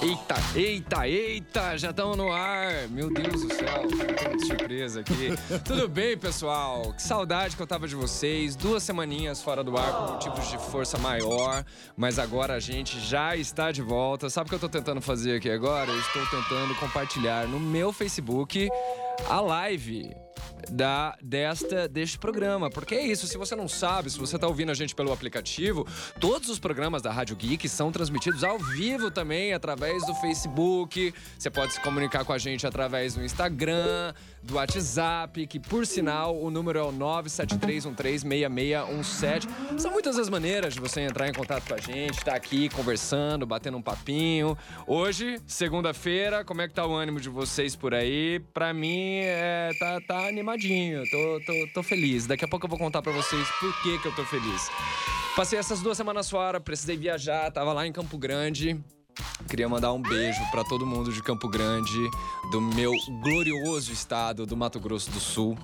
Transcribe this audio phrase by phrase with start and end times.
[0.00, 2.88] Eita, eita, eita, já estamos no ar.
[2.88, 3.82] Meu Deus do céu,
[4.38, 5.30] que surpresa aqui.
[5.64, 6.92] Tudo bem, pessoal?
[6.92, 8.54] Que saudade que eu tava de vocês.
[8.54, 11.64] Duas semaninhas fora do ar por motivos de força maior,
[11.96, 14.30] mas agora a gente já está de volta.
[14.30, 15.90] Sabe o que eu tô tentando fazer aqui agora?
[15.90, 18.68] Eu estou tentando compartilhar no meu Facebook
[19.28, 20.14] a live
[20.70, 22.68] da desta deste programa.
[22.70, 25.86] Porque é isso, se você não sabe, se você está ouvindo a gente pelo aplicativo,
[26.20, 31.12] todos os programas da Rádio Geek são transmitidos ao vivo também através do Facebook.
[31.38, 36.36] Você pode se comunicar com a gente através do Instagram, do WhatsApp, que por sinal
[36.36, 39.78] o número é o 973136617.
[39.78, 42.68] São muitas as maneiras de você entrar em contato com a gente, estar tá aqui
[42.68, 44.58] conversando, batendo um papinho.
[44.86, 48.40] Hoje, segunda-feira, como é que tá o ânimo de vocês por aí?
[48.52, 52.26] Pra mim, é, tá, tá animadinho, tô, tô, tô feliz.
[52.26, 54.70] Daqui a pouco eu vou contar pra vocês por que, que eu tô feliz.
[55.34, 58.78] Passei essas duas semanas fora, precisei viajar, tava lá em Campo Grande.
[59.48, 61.98] Queria mandar um beijo para todo mundo de Campo Grande,
[62.52, 65.58] do meu glorioso estado do Mato Grosso do Sul.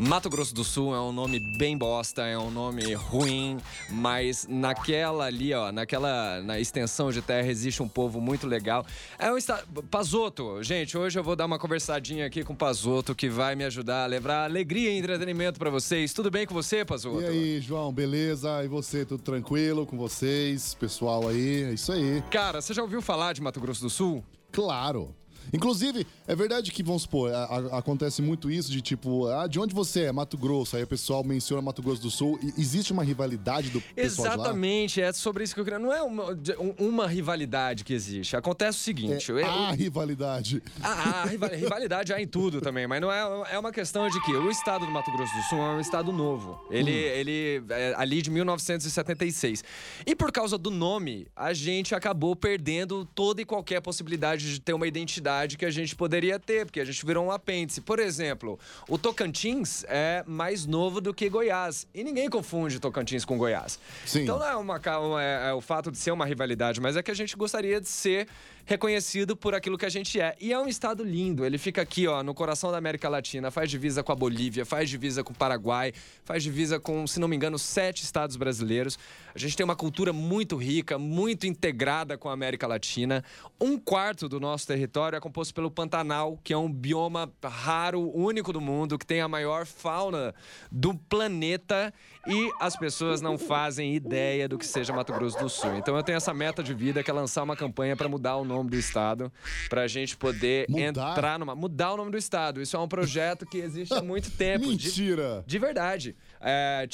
[0.00, 3.58] Mato Grosso do Sul é um nome bem bosta, é um nome ruim,
[3.90, 8.86] mas naquela ali, ó, naquela na extensão de terra existe um povo muito legal.
[9.18, 13.14] É um estado Pazoto, gente, hoje eu vou dar uma conversadinha aqui com o Pazoto
[13.14, 16.14] que vai me ajudar a levar alegria e entretenimento para vocês.
[16.14, 17.20] Tudo bem com você, Pazoto?
[17.20, 18.64] E aí, João, beleza?
[18.64, 21.64] E você, tudo tranquilo com vocês, pessoal aí?
[21.64, 22.24] É isso aí.
[22.30, 24.24] Cara, você já ouviu falar de Mato Grosso do Sul?
[24.50, 25.14] Claro.
[25.52, 29.58] Inclusive, é verdade que, vamos supor, a, a, acontece muito isso de tipo, ah, de
[29.58, 30.12] onde você é?
[30.12, 30.76] Mato Grosso.
[30.76, 32.38] Aí o pessoal menciona Mato Grosso do Sul.
[32.42, 35.78] E existe uma rivalidade do pessoal Exatamente, é sobre isso que eu queria.
[35.78, 36.36] Não é uma,
[36.78, 38.36] uma rivalidade que existe.
[38.36, 39.32] Acontece o seguinte.
[39.32, 40.62] É a rivalidade.
[40.82, 44.32] A, a rivalidade há em tudo também, mas não é, é uma questão de que
[44.32, 46.60] o estado do Mato Grosso do Sul é um estado novo.
[46.70, 46.94] Ele, hum.
[46.94, 49.64] ele é ali de 1976.
[50.06, 54.72] E por causa do nome, a gente acabou perdendo toda e qualquer possibilidade de ter
[54.72, 57.80] uma identidade que a gente poderia ter, porque a gente virou um apêndice.
[57.80, 61.86] Por exemplo, o Tocantins é mais novo do que Goiás.
[61.94, 63.78] E ninguém confunde Tocantins com Goiás.
[64.06, 64.22] Sim.
[64.22, 64.80] Então não é, uma,
[65.20, 67.88] é, é o fato de ser uma rivalidade, mas é que a gente gostaria de
[67.88, 68.26] ser
[68.70, 70.36] reconhecido por aquilo que a gente é.
[70.40, 71.44] E é um estado lindo.
[71.44, 74.88] Ele fica aqui, ó, no coração da América Latina, faz divisa com a Bolívia, faz
[74.88, 75.92] divisa com o Paraguai,
[76.24, 78.96] faz divisa com, se não me engano, sete estados brasileiros.
[79.34, 83.24] A gente tem uma cultura muito rica, muito integrada com a América Latina.
[83.60, 88.52] Um quarto do nosso território é composto pelo Pantanal, que é um bioma raro, único
[88.52, 90.32] do mundo, que tem a maior fauna
[90.70, 91.92] do planeta
[92.26, 95.76] e as pessoas não fazem ideia do que seja Mato Grosso do Sul.
[95.76, 98.44] Então eu tenho essa meta de vida que é lançar uma campanha para mudar o
[98.44, 99.32] nome do estado,
[99.68, 101.12] para a gente poder mudar?
[101.12, 102.60] entrar numa mudar o nome do estado.
[102.60, 104.66] Isso é um projeto que existe há muito tempo.
[104.66, 105.42] Mentira.
[105.46, 106.16] De, de verdade.
[106.40, 106.86] É,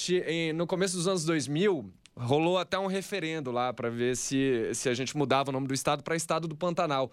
[0.54, 4.94] no começo dos anos 2000, rolou até um referendo lá para ver se, se a
[4.94, 7.10] gente mudava o nome do estado para Estado do Pantanal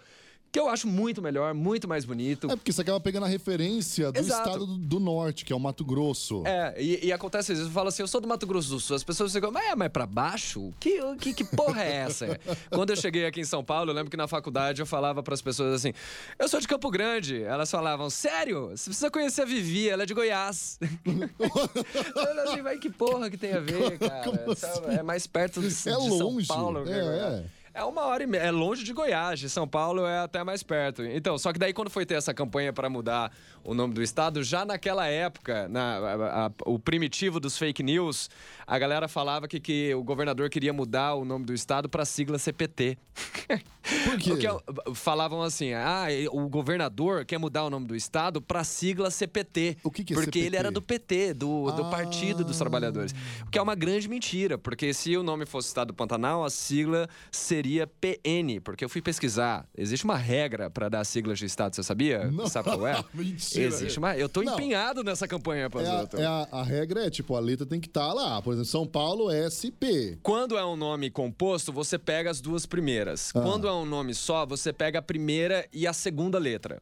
[0.54, 2.46] que eu acho muito melhor, muito mais bonito.
[2.46, 4.50] É porque você acaba pegando a referência do Exato.
[4.50, 6.44] estado do, do, norte, que é o Mato Grosso.
[6.46, 8.80] É, e, e acontece às vezes, eu falo assim, eu sou do Mato Grosso do
[8.80, 10.72] Sul, as pessoas ficam, mas é, mas pra baixo?
[10.80, 12.40] Que, que, que porra é essa?
[12.70, 15.34] Quando eu cheguei aqui em São Paulo, eu lembro que na faculdade eu falava para
[15.34, 15.92] as pessoas assim,
[16.38, 17.42] eu sou de Campo Grande.
[17.42, 18.70] Elas falavam, sério?
[18.70, 20.78] Você precisa conhecer a Vivi, ela é de Goiás.
[21.04, 24.46] eu assim, vai que porra que tem a ver, cara?
[24.52, 25.00] Assim?
[25.00, 25.74] É mais perto do, é de.
[25.74, 26.88] São Paulo.
[26.88, 27.63] É, é.
[27.76, 28.42] É uma hora e meia.
[28.42, 31.04] É longe de Goiás, de São Paulo é até mais perto.
[31.04, 33.32] Então, só que daí quando foi ter essa campanha para mudar
[33.64, 38.30] o nome do estado, já naquela época, na, a, a, o primitivo dos fake news,
[38.68, 42.38] a galera falava que, que o governador queria mudar o nome do estado para sigla
[42.38, 42.96] CPT.
[44.06, 44.30] Por quê?
[44.30, 44.48] Porque
[44.96, 49.78] falavam assim: ah, o governador quer mudar o nome do estado para sigla CPT.
[49.84, 50.46] O que, que é Porque CPT?
[50.46, 51.90] ele era do PT, do, do ah.
[51.90, 53.14] Partido dos Trabalhadores.
[53.46, 56.50] O que é uma grande mentira, porque se o nome fosse Estado do Pantanal, a
[56.50, 58.60] sigla seria PN.
[58.64, 59.68] Porque eu fui pesquisar.
[59.78, 62.30] Existe uma regra para dar siglas de estado, você sabia?
[62.32, 62.48] Não.
[62.48, 63.04] Sabe qual é?
[63.14, 63.66] mentira.
[63.66, 64.16] Existe uma.
[64.16, 64.54] Eu tô Não.
[64.54, 66.18] empenhado nessa campanha, Pazoto.
[66.18, 68.42] É, a, é a, a, regra é tipo, a letra tem que estar tá lá.
[68.42, 70.18] Por exemplo, São Paulo SP.
[70.22, 73.32] Quando é um nome composto, você pega as duas primeiras.
[73.36, 73.42] Ah.
[73.42, 76.82] Quando é um nome só, você pega a primeira e a segunda letra.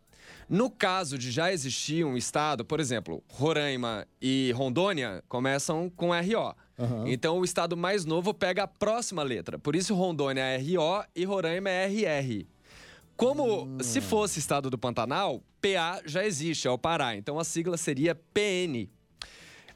[0.49, 6.53] No caso de já existir um estado, por exemplo, Roraima e Rondônia começam com RO.
[6.81, 7.07] Uhum.
[7.07, 9.59] Então o estado mais novo pega a próxima letra.
[9.59, 12.47] Por isso Rondônia é RO e Roraima é RR.
[13.15, 13.77] Como hum.
[13.81, 17.15] se fosse estado do Pantanal, PA já existe, é o Pará.
[17.15, 18.89] Então a sigla seria PN.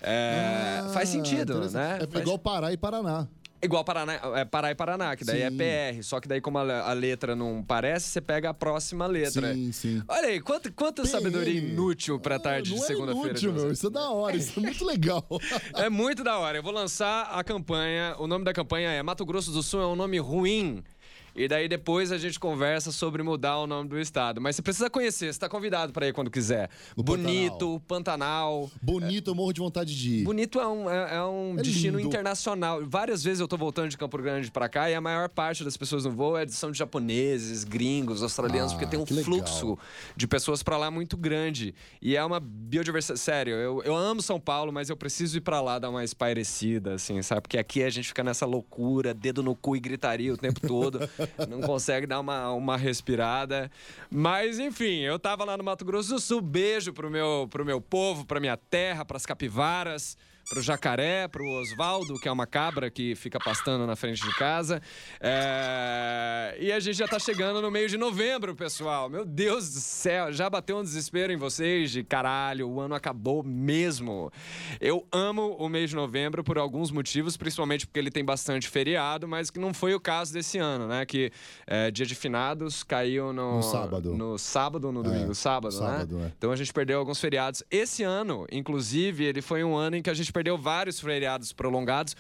[0.02, 2.00] É, ah, faz sentido, né?
[2.02, 2.22] É faz...
[2.22, 3.28] igual Pará e Paraná.
[3.66, 5.58] Igual Paraná, é Pará e Paraná, que daí é sim.
[5.60, 6.04] é PR.
[6.04, 9.54] Só que daí, como a, a, letra não parece, você pega a próxima letra.
[9.54, 10.04] Sim, sim.
[10.08, 13.28] Olha aí, quanta, quanta sabedoria inútil pra tarde ah, de segunda-feira.
[13.28, 13.72] É inútil, meu.
[13.72, 15.26] Isso é da hora, isso é muito legal.
[15.76, 16.58] é muito da hora.
[16.58, 18.16] Eu vou lançar a campanha.
[18.20, 20.84] O nome da campanha é Mato Grosso do Sul é um nome ruim
[21.36, 24.40] E daí depois a gente conversa sobre mudar o nome do estado.
[24.40, 26.70] Mas você precisa conhecer, você tá convidado para ir quando quiser.
[26.96, 28.70] No Bonito, Pantanal.
[28.82, 30.24] Bonito, eu morro de vontade de ir.
[30.24, 32.08] Bonito é um, é, é um É destino lindo.
[32.08, 32.82] internacional.
[32.86, 35.76] Várias vezes eu tô voltando de Campo Grande pra cá e a maior parte das
[35.76, 39.24] pessoas no voo é, são de japoneses, gringos, australianos, Ah, porque tem um legal.
[39.26, 39.78] fluxo
[40.16, 41.76] de pessoas pra lá muito grande.
[42.02, 43.20] E é uma biodiversidade.
[43.20, 46.94] Sério, eu, eu amo São Paulo, mas eu preciso ir pra lá dar uma espairecida,
[46.94, 47.42] assim, sabe?
[47.42, 51.00] Porque aqui a gente fica nessa loucura, dedo no cu e gritaria o tempo todo.
[51.50, 53.72] não consegue dar uma, uma respirada.
[54.10, 56.42] Mas, enfim, eu tava lá no Mato Grosso do Sul.
[56.42, 60.18] Beijo pro meu, pro meu povo, pra minha terra, pras capivaras
[60.50, 64.82] pro jacaré, pro Osvaldo, que é uma cabra que fica pastando na frente de casa.
[65.20, 69.10] É, E a gente já tá chegando no meio de novembro, pessoal.
[69.10, 73.44] Meu Deus do céu, já bateu um desespero em vocês de caralho, o ano acabou
[73.44, 74.32] mesmo.
[74.80, 79.28] Eu amo o mês de novembro por alguns motivos, principalmente porque ele tem bastante feriado,
[79.28, 81.06] mas que não foi o caso desse ano, né?
[81.06, 81.32] Que
[81.66, 84.14] é, dia de finados caiu no, No sábado.
[84.14, 85.34] No sábado ou no domingo?
[85.34, 86.28] sábado, sábado, né?
[86.28, 86.32] é.
[86.38, 87.64] Então a gente perdeu alguns feriados.
[87.70, 92.14] Esse ano, inclusive, ele foi um ano em que a gente perdeu vários feriados prolongados.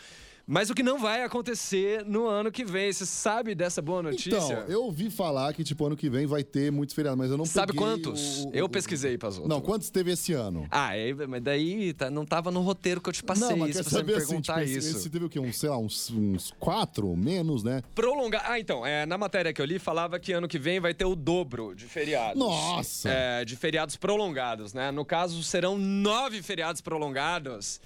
[0.48, 2.94] Mas o que não vai acontecer no ano que vem?
[2.94, 4.30] Você sabe dessa boa notícia?
[4.30, 7.38] Então, eu ouvi falar que, tipo, ano que vem vai ter muitos feriados, mas eu
[7.38, 8.44] não Sabe quantos?
[8.44, 9.48] o- o- eu pesquisei, Pazoto.
[9.50, 10.68] Não, quantos teve esse ano?
[10.70, 13.70] Ah, é, mas daí tá- não tava no roteiro que eu te passei não, mas
[13.72, 14.98] isso quer você me saber assim, perguntar tipo, esse, isso.
[15.00, 15.40] esse teve o quê?
[15.40, 17.82] Uns, sei lá, uns, uns quatro, menos, né?
[17.96, 18.44] Prolongar.
[18.48, 21.06] Ah, então, é, na matéria que eu li, falava que ano que vem vai ter
[21.06, 22.38] o dobro de feriados.
[22.38, 23.10] Nossa!
[23.10, 24.92] É, de feriados prolongados, né?
[24.92, 27.82] No caso, serão nove feriados prolongados.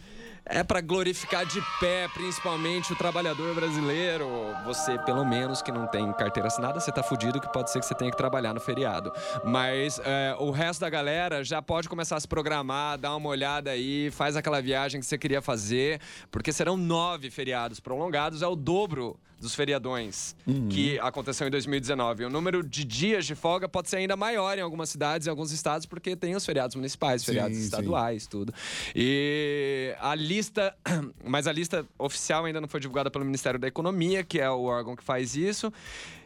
[0.51, 4.27] É pra glorificar de pé, principalmente o trabalhador brasileiro.
[4.65, 7.85] Você, pelo menos, que não tem carteira assinada, você tá fudido que pode ser que
[7.85, 9.13] você tenha que trabalhar no feriado.
[9.43, 13.69] Mas é, o resto da galera já pode começar a se programar, dar uma olhada
[13.69, 16.01] aí, faz aquela viagem que você queria fazer,
[16.31, 20.35] porque serão nove feriados prolongados, é o dobro dos feriadões
[20.69, 22.25] que aconteceu em 2019.
[22.25, 25.51] O número de dias de folga pode ser ainda maior em algumas cidades e alguns
[25.51, 27.63] estados, porque tem os feriados municipais, feriados sim.
[27.63, 28.53] estaduais, tudo.
[28.95, 30.75] E a lista,
[31.23, 34.63] mas a lista oficial ainda não foi divulgada pelo Ministério da Economia, que é o
[34.63, 35.71] órgão que faz isso.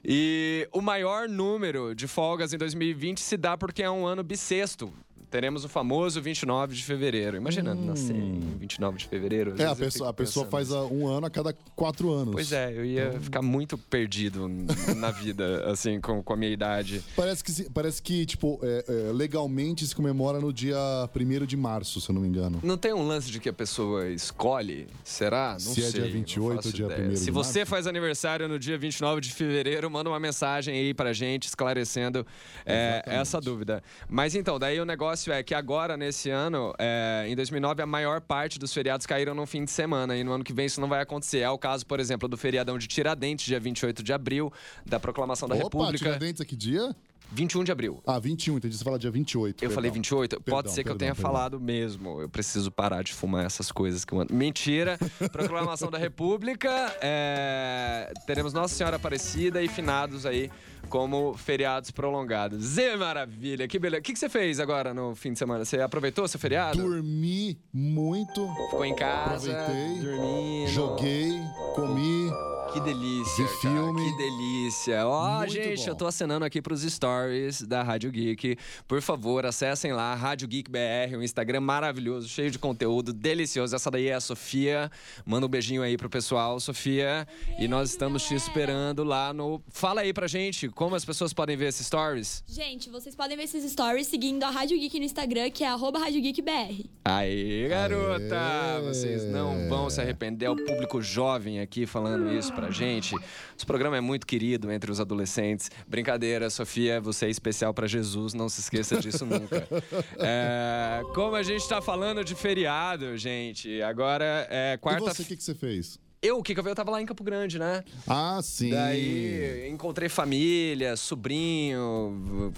[0.04, 4.92] E o maior número de folgas em 2020 se dá porque é um ano bissexto.
[5.34, 7.36] Teremos o famoso 29 de fevereiro.
[7.36, 9.56] Imagina nascer em 29 de fevereiro.
[9.60, 10.80] É, a pessoa, a pessoa faz nisso.
[10.80, 12.34] a- um ano a cada quatro anos.
[12.36, 14.48] Pois é, eu ia ficar muito perdido
[14.96, 17.04] na vida, assim, com, com a minha idade.
[17.16, 20.78] Parece que, se- parece que tipo, é, é, legalmente se comemora no dia
[21.16, 22.60] 1 de março, se eu não me engano.
[22.62, 24.86] Não tem um lance de que a pessoa escolhe?
[25.04, 25.54] Será?
[25.54, 25.92] Não Se é sei.
[25.94, 27.10] dia não 28 faço ou dia ideia.
[27.10, 27.70] 1º Se você março?
[27.72, 32.24] faz aniversário no dia 29 de fevereiro, manda uma mensagem aí pra gente esclarecendo
[32.68, 33.82] é, essa dúvida.
[34.08, 38.22] Mas então, daí o negócio é que agora, nesse ano, é, em 2009, a maior
[38.22, 40.16] parte dos feriados caíram no fim de semana.
[40.18, 41.40] E no ano que vem isso não vai acontecer.
[41.40, 44.52] É o caso, por exemplo, do feriadão de Tiradentes, dia 28 de abril,
[44.86, 45.98] da proclamação da Opa, República.
[45.98, 46.96] Tiradentes aqui dia?
[47.32, 48.02] 21 de abril.
[48.06, 48.78] Ah, 21, entendi.
[48.78, 49.56] Você fala dia 28.
[49.56, 49.76] Eu perdão.
[49.76, 50.36] falei 28?
[50.42, 52.22] Pode Perdão, ser que eu tenha falado mesmo.
[52.22, 54.34] Eu preciso parar de fumar essas coisas que eu ando.
[54.34, 55.00] Mentira!
[55.32, 56.70] Proclamação da República.
[57.02, 60.52] é, Teremos Nossa Senhora Aparecida e finados aí
[60.90, 62.64] como feriados prolongados.
[62.64, 63.68] Zé maravilha!
[63.68, 64.00] Que beleza.
[64.02, 65.66] O que que você fez agora no fim de semana?
[65.66, 66.78] Você aproveitou seu feriado?
[66.82, 69.52] Dormi muito, Ficou em casa?
[69.52, 71.40] Aproveitei, joguei,
[71.76, 72.32] comi.
[72.72, 74.04] Que delícia, Vi cara, filme.
[74.12, 75.06] Que delícia.
[75.08, 75.90] Ó, Muito gente, bom.
[75.92, 78.58] eu tô acenando aqui pros stories da Rádio Geek.
[78.88, 83.76] Por favor, acessem lá, Rádio Geek BR, um Instagram maravilhoso, cheio de conteúdo, delicioso.
[83.76, 84.90] Essa daí é a Sofia.
[85.24, 87.28] Manda um beijinho aí pro pessoal, Sofia.
[87.60, 89.62] E nós estamos te esperando lá no...
[89.70, 92.44] Fala aí pra gente como as pessoas podem ver esses stories.
[92.48, 96.00] Gente, vocês podem ver esses stories seguindo a Rádio Geek no Instagram, que é arroba
[96.00, 96.86] Rádio Geek BR.
[97.06, 98.36] Aí, garota!
[98.78, 98.82] Aê.
[98.82, 100.46] Vocês não vão se arrepender.
[100.46, 103.16] É o público jovem aqui falando isso pra gente.
[103.56, 105.70] Esse programa é muito querido entre os adolescentes.
[105.88, 109.68] Brincadeira, Sofia, você é especial pra Jesus, não se esqueça disso nunca.
[110.18, 115.02] É, como a gente tá falando de feriado, gente, agora é E quarta.
[115.14, 116.00] você, o que, que você fez?
[116.24, 116.70] Eu, o que que eu vi?
[116.70, 117.84] Eu tava lá em Campo Grande, né?
[118.08, 118.70] Ah, sim.
[118.70, 122.54] Daí encontrei família, sobrinho,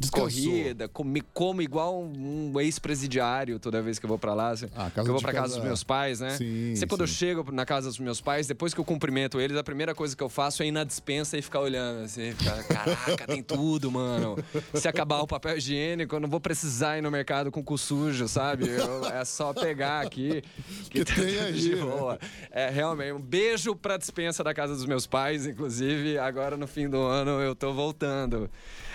[0.00, 0.22] Descansou.
[0.24, 4.50] corrida, comi, como igual um ex-presidiário toda vez que eu vou pra lá.
[4.50, 6.30] assim, Ah, casa que eu vou pra casa casa- dos meus pais, né?
[6.30, 7.14] Sim, Sempre quando eu sim.
[7.14, 10.22] chego na casa dos meus pais, depois que eu cumprimento eles, a primeira coisa que
[10.22, 14.36] eu faço é ir na dispensa e ficar olhando assim, ficar, caraca, tem tudo, mano.
[14.74, 17.78] Se acabar o papel higiênico, eu não vou precisar ir no mercado com o cu
[17.78, 18.68] sujo, sabe?
[18.68, 20.42] Eu- é só pegar aqui.
[20.90, 21.82] Que tem aí, de né?
[21.82, 22.18] boa.
[22.50, 26.18] É, realmente, um beijo pra dispensa da casa dos meus pais, inclusive.
[26.18, 28.50] Agora, no fim do ano, eu tô voltando.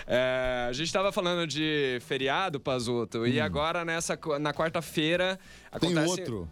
[0.06, 5.38] É, a gente tava falando de feriado, Pazuto, e agora, nessa, na quarta-feira,
[5.78, 6.20] Tem acontece...
[6.20, 6.48] outro.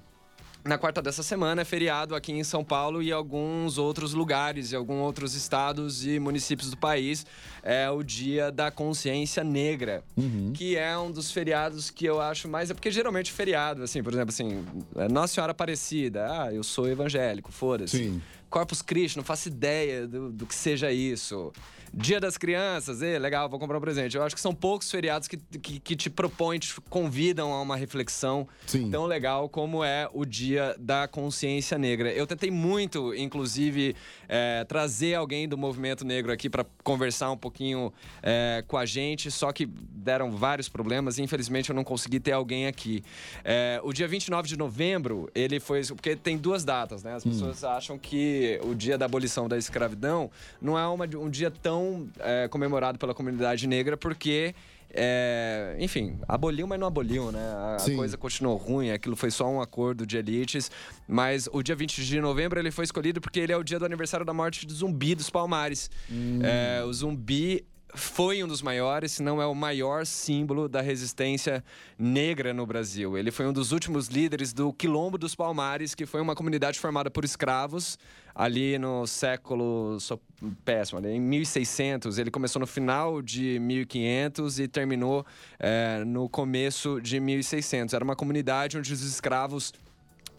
[0.64, 4.76] Na quarta dessa semana é feriado aqui em São Paulo e alguns outros lugares, e
[4.76, 7.24] alguns outros estados e municípios do país.
[7.62, 10.52] É o Dia da Consciência Negra, Uhum.
[10.54, 12.70] que é um dos feriados que eu acho mais.
[12.70, 14.64] É porque geralmente feriado, assim, por exemplo, assim,
[14.96, 18.20] é Nossa Senhora Aparecida, ah, eu sou evangélico, foda-se.
[18.48, 21.52] Corpus Christi, não faço ideia do, do que seja isso.
[21.92, 24.16] Dia das Crianças, eh, legal, vou comprar um presente.
[24.16, 27.74] Eu acho que são poucos feriados que, que, que te propõem, te convidam a uma
[27.76, 28.90] reflexão Sim.
[28.90, 32.12] tão legal como é o Dia da Consciência Negra.
[32.12, 33.96] Eu tentei muito, inclusive,
[34.28, 37.92] eh, trazer alguém do movimento negro aqui para conversar um pouquinho
[38.22, 42.32] eh, com a gente, só que deram vários problemas e infelizmente eu não consegui ter
[42.32, 43.02] alguém aqui.
[43.44, 45.80] Eh, o dia 29 de novembro, ele foi.
[45.86, 47.14] Porque tem duas datas, né?
[47.14, 50.30] As pessoas acham que o dia da abolição da escravidão
[50.62, 51.79] não é uma- um dia tão
[52.18, 54.54] eh, comemorado pela comunidade negra, porque.
[54.92, 57.38] é, enfim, aboliu, mas não aboliu, né?
[57.38, 60.70] A, coisa continuou ruim, aquilo foi só um acordo de elites.
[61.06, 63.84] Mas o dia 20 de novembro ele foi escolhido porque ele é o dia do
[63.84, 65.90] aniversário da morte do Zumbi dos Palmares.
[66.42, 71.64] É, o Zumbi foi um dos maiores, se não é o maior símbolo da resistência
[71.98, 73.16] negra no Brasil.
[73.16, 77.10] Ele foi um dos últimos líderes do Quilombo dos Palmares, que foi uma comunidade formada
[77.10, 77.98] por escravos
[78.34, 80.20] ali no século sou
[80.64, 82.18] péssimo, ali em 1600.
[82.18, 85.26] Ele começou no final de 1500 e terminou
[85.58, 87.92] eh, no começo de 1600.
[87.94, 89.72] Era uma comunidade onde os escravos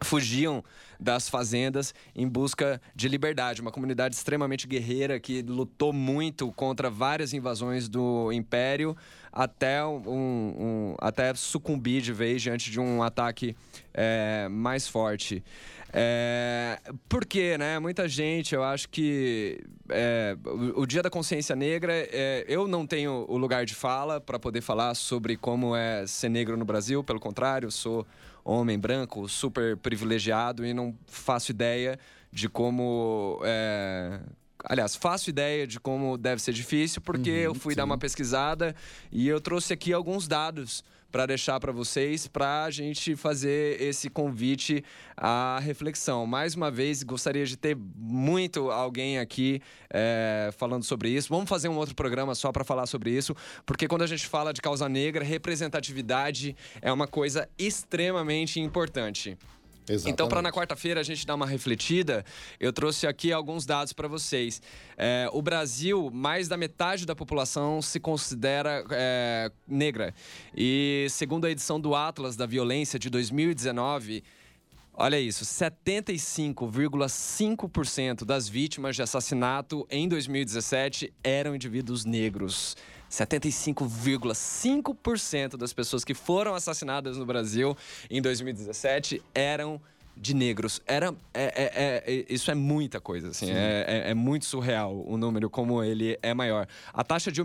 [0.03, 0.63] fugiam
[1.01, 3.59] das fazendas em busca de liberdade.
[3.59, 8.95] Uma comunidade extremamente guerreira que lutou muito contra várias invasões do Império
[9.33, 13.55] até, um, um- até sucumbir de vez diante de um ataque
[13.93, 15.43] é, mais forte.
[15.93, 16.79] É,
[17.09, 17.77] por quê, né?
[17.79, 22.87] Muita gente, eu acho que é, o, o Dia da Consciência Negra, é, eu não
[22.87, 27.03] tenho o lugar de fala para poder falar sobre como é ser negro no Brasil,
[27.03, 28.05] pelo contrário, sou
[28.43, 31.99] homem branco, super privilegiado e não faço ideia
[32.31, 33.39] de como.
[33.43, 34.19] é,
[34.63, 38.75] Aliás, faço ideia de como deve ser difícil, porque eu fui dar uma pesquisada
[39.11, 44.09] e eu trouxe aqui alguns dados para deixar para vocês, para a gente fazer esse
[44.09, 44.83] convite
[45.17, 46.25] à reflexão.
[46.25, 51.29] Mais uma vez, gostaria de ter muito alguém aqui é, falando sobre isso.
[51.29, 54.53] Vamos fazer um outro programa só para falar sobre isso, porque quando a gente fala
[54.53, 59.37] de causa negra, representatividade é uma coisa extremamente importante.
[59.87, 60.13] Exatamente.
[60.13, 62.23] Então, para na quarta-feira a gente dar uma refletida,
[62.59, 64.61] eu trouxe aqui alguns dados para vocês.
[64.97, 70.13] É, o Brasil, mais da metade da população se considera é, negra.
[70.55, 74.23] E segundo a edição do Atlas da Violência de 2019.
[74.93, 82.77] Olha isso, 75,5% das vítimas de assassinato em 2017 eram indivíduos negros.
[83.11, 87.75] 75,5% das pessoas que foram assassinadas no Brasil
[88.09, 89.81] em 2017 eram
[90.15, 90.81] de negros.
[90.85, 93.49] Era, é- é- é- isso é muita coisa, assim.
[93.49, 96.67] É, é- é muito surreal o número, como ele é maior.
[96.93, 97.41] A taxa de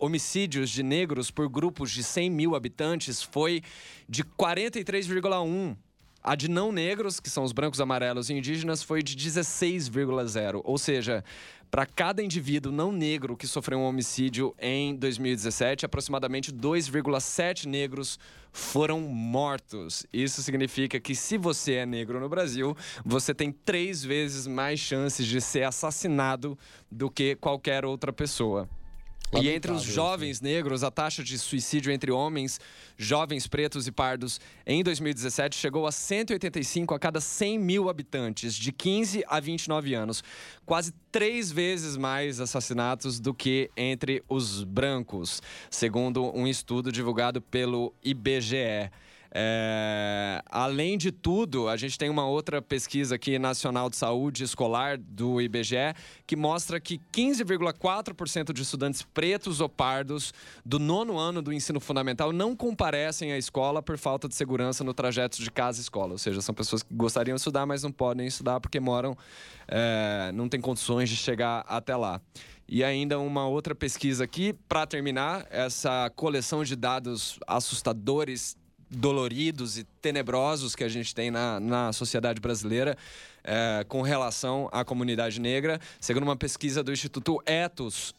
[0.00, 3.62] homicídios de negros por grupos de 100 mil habitantes foi
[4.08, 5.76] de 43,1%.
[6.22, 10.60] A de não negros, que são os brancos, amarelos e indígenas, foi de 16,0.
[10.64, 11.24] Ou seja,
[11.70, 18.18] para cada indivíduo não negro que sofreu um homicídio em 2017, aproximadamente 2,7 negros
[18.50, 20.06] foram mortos.
[20.12, 25.26] Isso significa que se você é negro no Brasil, você tem três vezes mais chances
[25.26, 26.58] de ser assassinado
[26.90, 28.68] do que qualquer outra pessoa.
[29.32, 32.58] E entre os Lamentável, jovens negros, a taxa de suicídio entre homens,
[32.96, 38.72] jovens pretos e pardos, em 2017 chegou a 185 a cada 100 mil habitantes, de
[38.72, 40.24] 15 a 29 anos.
[40.64, 47.94] Quase três vezes mais assassinatos do que entre os brancos, segundo um estudo divulgado pelo
[48.02, 48.90] IBGE.
[49.30, 54.96] É, além de tudo, a gente tem uma outra pesquisa aqui nacional de saúde escolar
[54.96, 55.94] do IBGE
[56.26, 60.32] que mostra que 15,4% de estudantes pretos ou pardos
[60.64, 64.94] do nono ano do ensino fundamental não comparecem à escola por falta de segurança no
[64.94, 66.12] trajeto de casa escola.
[66.12, 69.16] Ou seja, são pessoas que gostariam de estudar, mas não podem estudar porque moram,
[69.66, 72.20] é, não têm condições de chegar até lá.
[72.66, 78.56] E ainda uma outra pesquisa aqui, para terminar, essa coleção de dados assustadores
[78.90, 82.96] doloridos e tenebrosos que a gente tem na, na sociedade brasileira
[83.44, 85.80] eh, com relação à comunidade negra.
[86.00, 88.14] Segundo uma pesquisa do Instituto Etos,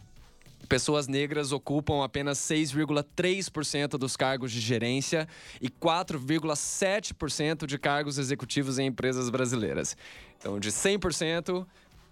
[0.67, 5.27] pessoas negras ocupam apenas 6,3% dos cargos de gerência
[5.59, 9.97] e 4,7% de cargos executivos em empresas brasileiras.
[10.37, 11.65] Então, de 100%,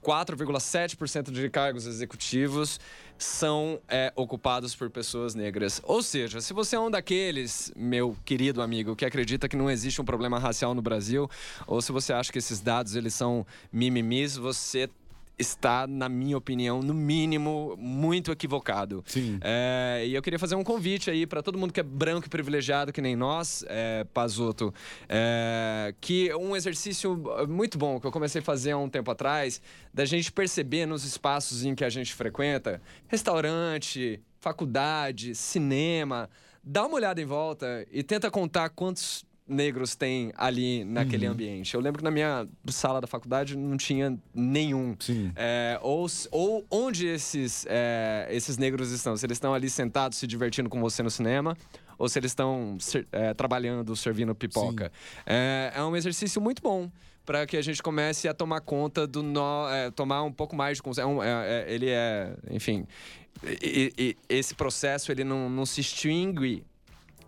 [0.08, 2.80] 4,7% de cargos executivos
[3.18, 5.82] são é, ocupados por pessoas negras.
[5.84, 10.02] Ou seja, se você é um daqueles, meu querido amigo, que acredita que não existe
[10.02, 11.30] um problema racial no Brasil,
[11.66, 14.90] ou se você acha que esses dados eles são mimimis, você
[15.40, 19.04] está, na minha opinião, no mínimo, muito equivocado.
[19.06, 19.40] Sim.
[19.42, 22.30] É, e eu queria fazer um convite aí para todo mundo que é branco e
[22.30, 24.74] privilegiado, que nem nós, é, Pazoto,
[25.08, 29.62] é, que um exercício muito bom que eu comecei a fazer há um tempo atrás,
[29.94, 36.30] da gente perceber nos espaços em que a gente frequenta, restaurante, faculdade, cinema,
[36.64, 41.34] dá uma olhada em volta e tenta contar quantos negros tem ali naquele Uhum.
[41.34, 41.74] ambiente.
[41.76, 44.96] Eu lembro que na minha sala da faculdade não tinha nenhum.
[45.00, 45.32] Sim.
[45.36, 49.16] É, ou, ou onde esses, é, esses negros estão?
[49.16, 51.58] Se eles estão ali sentados se divertindo com você no cinema,
[51.98, 52.78] ou se eles estão
[53.12, 54.92] é, trabalhando, servindo pipoca.
[55.26, 56.92] É, é um exercício muito bom
[57.26, 60.78] para que a gente comece a tomar conta do nó, é, tomar um pouco mais
[60.78, 61.10] de consciência.
[61.10, 62.86] É um- é- é- ele é, enfim,
[63.62, 66.64] e- e esse processo ele não, não se extingue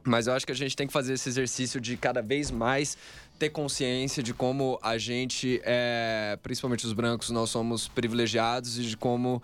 [0.10, 2.98] mas eu acho que a gente tem que fazer esse exercício de cada vez mais
[3.38, 8.98] ter consciência de como a gente, é, principalmente os brancos, nós somos privilegiados e de
[8.98, 9.42] como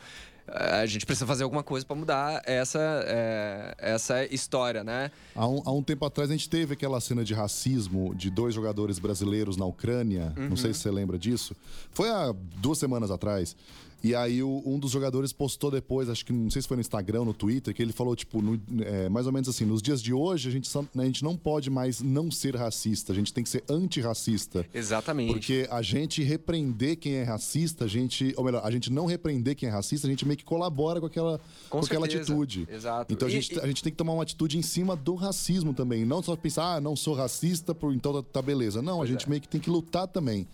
[0.48, 5.12] é, a gente precisa fazer alguma coisa para mudar essa, é, essa história, né?
[5.34, 8.54] Há um, há um tempo atrás a gente teve aquela cena de racismo de dois
[8.54, 10.34] jogadores brasileiros na Ucrânia.
[10.36, 11.56] Não sei se você lembra disso.
[11.92, 13.56] Foi há duas semanas atrás.
[14.04, 16.82] E aí o- um dos jogadores postou depois, acho que não sei se foi no
[16.82, 20.02] Instagram no Twitter, que ele falou, tipo, no- é, mais ou menos assim, nos dias
[20.02, 23.34] de hoje a gente, só- a gente não pode mais não ser racista, a gente
[23.34, 24.66] tem que ser antirracista.
[24.74, 25.32] Exatamente.
[25.32, 28.34] Porque a gente repreender quem é racista, a gente.
[28.38, 31.06] Ou melhor, a gente não repreender quem é racista, a gente meio que colabora com
[31.08, 32.68] aquela, Com com aquela atitude.
[32.72, 33.12] Exato.
[33.14, 35.16] Então a E- gente, e- a gente tem que tomar uma atitude em cima do
[35.16, 36.06] racismo também.
[36.06, 38.82] Não só pensar, ah, não sou racista, então tá, tá beleza.
[38.82, 40.48] Não, a gente meio que tem que lutar também.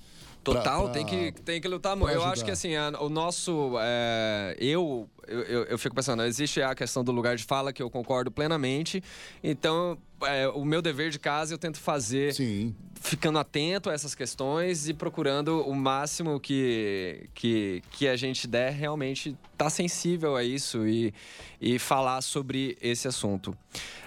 [0.44, 2.12] Pra- Total, pra- tem, que, tem que lutar muito.
[2.12, 3.74] pra Eu acho que assim, a- o nosso.
[3.80, 7.82] é, eu, eu, eu- eu fico pensando, existe a questão do lugar de fala que
[7.82, 9.04] eu concordo plenamente.
[9.44, 12.76] Então, é, o meu dever de casa eu tento fazer Sim.
[13.00, 18.72] ficando atento a essas questões e procurando o máximo que, que, que a gente der
[18.72, 21.14] realmente estar sensível a isso e,
[21.60, 23.56] e falar sobre esse assunto.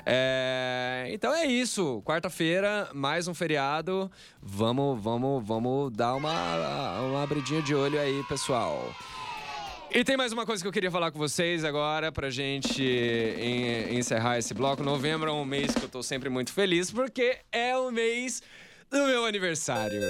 [0.07, 2.03] É, então é isso.
[2.05, 4.11] Quarta-feira, mais um feriado.
[4.43, 8.95] Vamos, vamos, vamos dar uma, uma abridinha de olho aí, pessoal.
[9.97, 13.97] E tem mais uma coisa que eu queria falar com vocês agora pra gente en-
[13.97, 14.83] encerrar esse bloco.
[14.83, 18.43] Novembro é um mês que eu tô sempre muito feliz porque é o mês
[18.91, 20.01] do meu aniversário.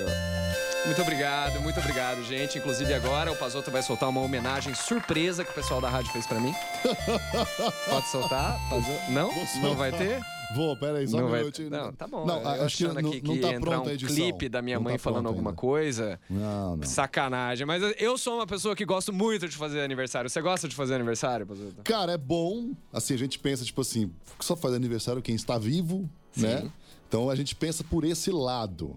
[0.87, 2.57] Muito obrigado, muito obrigado, gente.
[2.59, 6.27] Inclusive agora o Pazoto vai soltar uma homenagem surpresa que o pessoal da rádio fez
[6.27, 6.55] pra mim.
[7.91, 8.59] Pode soltar?
[8.71, 9.11] Pazoto?
[9.11, 9.31] Não?
[9.61, 10.19] Não vai ter?
[10.55, 11.41] Vou, pera aí, só não um vai...
[11.41, 11.71] minutinho.
[11.71, 12.25] Não, tá bom.
[12.25, 14.15] Não, eu acho que não, aqui não que tá pronta um a edição.
[14.15, 15.61] clipe da minha Não mãe tá falando alguma ainda.
[15.61, 16.21] coisa.
[16.31, 16.87] Não, não.
[16.87, 20.31] Sacanagem, mas eu sou uma pessoa que gosto muito de fazer aniversário.
[20.31, 21.83] Você gosta de fazer aniversário, Pazuto?
[21.83, 22.73] Cara, é bom.
[22.93, 26.71] Assim, a gente pensa, tipo assim, só faz aniversário quem está vivo, né?
[27.09, 28.95] Então a gente pensa por esse lado.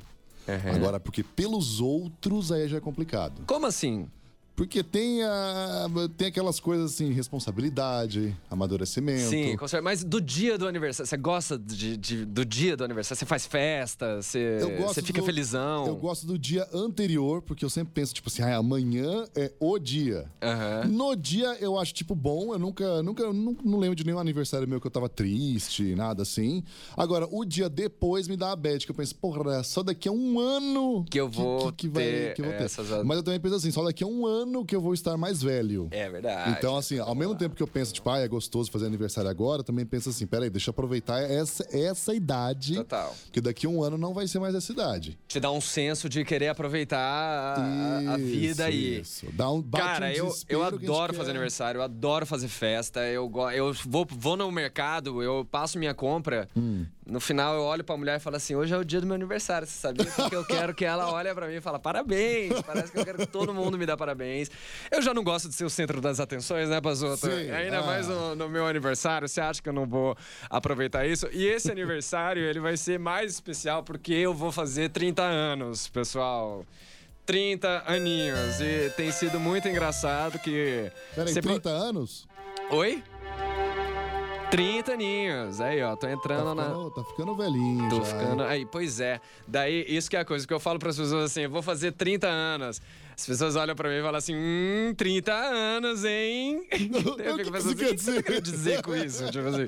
[0.48, 0.76] Uhum.
[0.76, 3.44] Agora, porque pelos outros aí já é complicado.
[3.46, 4.08] Como assim?
[4.58, 5.86] Porque tem, a,
[6.18, 9.30] tem aquelas coisas assim, responsabilidade, amadurecimento.
[9.30, 9.84] Sim, com certeza.
[9.84, 13.20] Mas do dia do aniversário, você gosta de, de- do dia do aniversário?
[13.20, 14.20] Você faz festa?
[14.20, 15.86] Você, você fica do- felizão?
[15.86, 19.78] Eu gosto do dia anterior, porque eu sempre penso, tipo assim, ah, amanhã é o
[19.78, 20.26] dia.
[20.42, 20.88] Aham.
[20.88, 22.52] No dia eu acho, tipo, bom.
[22.52, 25.94] Eu nunca, nunca, eu não, não lembro de nenhum aniversário meu que eu tava triste,
[25.94, 26.64] nada assim.
[26.96, 30.12] Agora, o dia depois me dá a bad, que eu penso, porra, só daqui a
[30.12, 32.64] um ano Que eu vou ter que eu vou ter.
[32.64, 35.16] essas- Mas eu também penso assim, só daqui a um ano que eu vou estar
[35.18, 35.88] mais velho.
[35.92, 36.56] É verdade.
[36.58, 39.64] Então, assim, ao mesmo tempo que eu penso, tipo, ah, é gostoso fazer aniversário agora,
[39.64, 42.76] também penso assim, peraí, deixa eu aproveitar essa, essa idade.
[42.76, 43.16] Total.
[43.32, 45.18] Que daqui a um ano não vai ser mais essa idade.
[45.28, 46.98] Te dá um senso de querer aproveitar
[47.58, 49.00] a, a vida aí.
[49.02, 49.26] Isso.
[49.34, 53.02] Dá um, bate Cara, um eu, eu adoro quer- fazer aniversário, eu adoro fazer festa.
[53.08, 56.48] Eu, eu vou, vou no mercado, eu passo minha compra.
[56.56, 56.86] Hum.
[57.06, 59.16] No final eu olho pra mulher e falo assim: hoje é o dia do meu
[59.16, 60.06] aniversário, você sabia?
[60.06, 62.62] Porque eu quero que ela olhe pra mim e fale parabéns.
[62.66, 64.37] Parece que eu quero que todo mundo me dê parabéns.
[64.92, 66.80] Eu já não gosto de ser o centro das atenções, né?
[67.18, 67.84] Sim, Ainda ah.
[67.84, 70.16] mais no, no meu aniversário, você acha que eu não vou
[70.50, 71.28] aproveitar isso?
[71.32, 76.66] E esse aniversário, ele vai ser mais especial porque eu vou fazer 30 anos, pessoal.
[77.26, 78.62] 30 aninhos.
[78.62, 80.90] E tem sido muito engraçado que.
[81.14, 82.28] Peraí, Você- 30 anos?
[82.72, 83.04] Oi?
[84.50, 85.60] 30 aninhos.
[85.60, 86.64] Aí, ó, tô Tá entrando na.
[86.64, 88.06] ficando, tá ficando velhinho Tô já.
[88.06, 88.44] ficando.
[88.44, 89.20] Aí, pois é.
[89.46, 91.62] Daí, isso que é a coisa que eu falo para as pessoas assim: eu vou
[91.62, 92.82] fazer 30 anos.
[93.20, 96.68] As pessoas olham pra mim e falam assim: hum, 30 anos, hein?
[97.18, 99.26] Eu O que fico pensando, o que que você quer dizer com isso?
[99.32, 99.68] Tipo assim,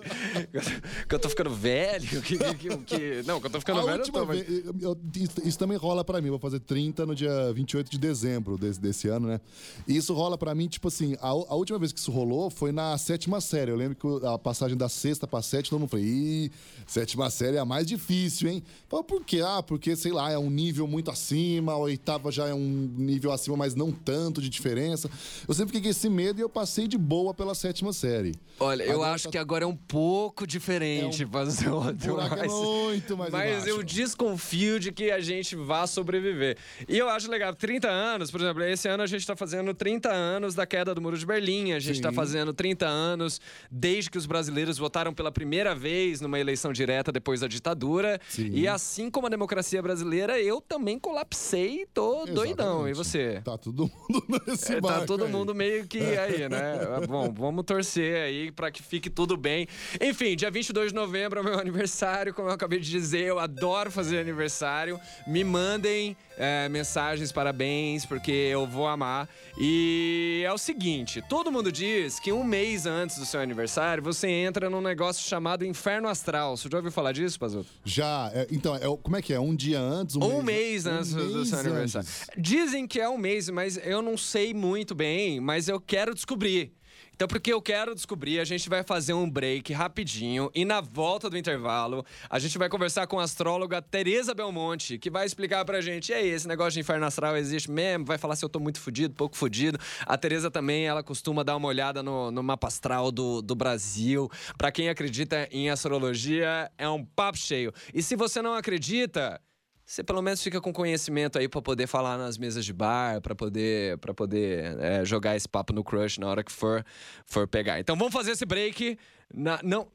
[1.09, 2.07] que eu tô ficando velho?
[2.21, 2.37] Que,
[2.85, 5.31] que, não, que eu tô ficando A velho, eu tô, mas- vez, eu- eu- isso,
[5.43, 6.29] isso também rola pra mim.
[6.29, 9.41] Vou fazer 30 no dia 28 de dezembro desse, desse ano, né?
[9.87, 12.71] E isso rola pra mim, tipo assim, a, a última vez que isso rolou foi
[12.71, 13.71] na sétima série.
[13.71, 16.51] Eu lembro que a passagem da sexta pra sétima, todo mundo falou, ih,
[16.85, 18.63] sétima série é a mais difícil, hein?
[18.87, 19.41] Por quê?
[19.43, 22.59] Ah, porque, sei lá, é um nível muito acima, a oitava já é um
[22.95, 25.09] nível acima, mas não tanto de diferença.
[25.47, 28.33] Eu sempre fiquei com esse medo e eu passei de boa pela sétima série.
[28.59, 31.77] Olha, eu Agora acho tá- que agora é um pouco diferente, É um- mas, eu-
[31.77, 33.69] O buraco é muito mais Mas embaixo.
[33.69, 36.57] eu desconfio de que a gente vá sobreviver.
[36.87, 40.11] E eu acho legal, 30 anos, por exemplo, esse ano a gente tá fazendo 30
[40.11, 42.01] anos da queda do Muro de Berlim, a gente Sim.
[42.01, 43.39] tá fazendo 30 anos
[43.71, 48.19] desde que os brasileiros votaram pela primeira vez numa eleição direta depois da ditadura.
[48.27, 48.49] Sim.
[48.53, 52.87] E assim como a democracia brasileira, eu também colapsei, tô doidão.
[52.87, 52.97] E Exatamente.
[53.43, 55.31] Tá todo mundo nesse É, tá todo aí.
[55.31, 56.79] mundo meio que aí, né?
[57.07, 59.67] Bom, vamos torcer aí pra que fique tudo bem.
[60.01, 63.91] Enfim, dia 22 de novembro é meu aniversário, como eu acabei de dizer, eu adoro
[63.91, 64.99] fazer aniversário.
[65.27, 69.27] Me mandem é, mensagens, parabéns, porque eu vou amar.
[69.59, 74.27] E é o seguinte: todo mundo diz que um mês antes do seu aniversário você
[74.29, 76.55] entra num negócio chamado Inferno Astral.
[76.55, 77.69] Você já ouviu falar disso, Pazuto?
[77.83, 79.39] Já, é, então, é, como é que é?
[79.39, 80.15] Um dia antes?
[80.15, 82.07] Um, Um mês antes do mês seu aniversário.
[82.07, 82.29] antes.
[82.37, 86.71] Dizem que é um mês, mas eu não sei muito bem, mas eu quero descobrir.
[87.19, 91.29] Então, porque eu quero descobrir, a gente vai fazer um break rapidinho e na volta
[91.29, 95.81] do intervalo, a gente vai conversar com a astróloga Tereza Belmonte, que vai explicar pra
[95.81, 98.05] gente, e aí, esse negócio de inferno astral existe mesmo?
[98.05, 99.77] Vai falar se eu tô muito fudido, pouco fudido.
[100.05, 104.31] A Tereza também, ela costuma dar uma olhada no, no mapa astral do, do Brasil.
[104.57, 107.73] Pra quem acredita em astrologia, é um papo cheio.
[107.93, 109.41] E se você não acredita,
[109.89, 113.33] você pelo menos fica com conhecimento aí pra poder falar nas mesas de bar, pra
[113.33, 116.85] poder, pra poder é, jogar esse papo no crush na hora que for,
[117.25, 117.79] for pegar.
[117.79, 118.99] Então vamos fazer esse break.
[119.33, 119.87] Na- não,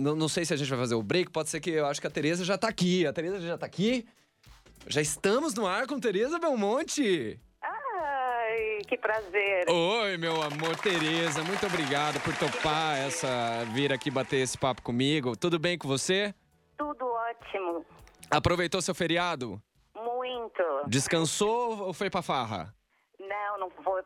[0.00, 2.00] não, não sei se a gente vai fazer o break, pode ser que eu acho
[2.00, 3.06] que a Tereza já tá aqui.
[3.06, 4.06] A Tereza já tá aqui?
[4.86, 7.38] Já estamos no ar com Tereza Belmonte.
[7.60, 9.68] Ai, que prazer.
[9.68, 15.36] Oi, meu amor, Tereza, muito obrigado por topar essa vir aqui bater esse papo comigo.
[15.36, 16.34] Tudo bem com você?
[16.78, 17.84] Tudo ótimo.
[18.30, 19.60] Aproveitou seu feriado?
[19.94, 20.62] Muito.
[20.86, 22.74] Descansou ou foi pra farra?
[23.20, 23.98] Não, não vou.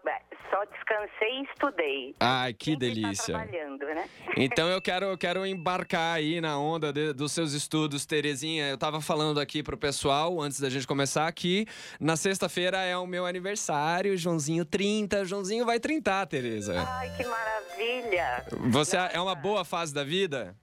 [0.51, 2.15] Só descansei e estudei.
[2.21, 3.35] Ai, que Sempre tá delícia.
[3.35, 4.09] trabalhando, né?
[4.37, 8.69] Então eu quero, eu quero embarcar aí na onda de- dos seus estudos, Terezinha.
[8.69, 11.67] Eu tava falando aqui pro pessoal, antes da gente começar aqui,
[12.01, 15.25] na sexta-feira é o meu aniversário, Joãozinho 30.
[15.25, 16.83] Joãozinho vai 30, Tereza.
[16.87, 18.45] Ai, que maravilha.
[18.71, 20.55] Você é uma boa fase da vida?